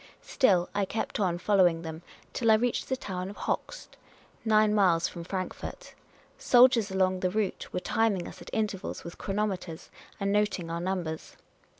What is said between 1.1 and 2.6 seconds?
on following them, till I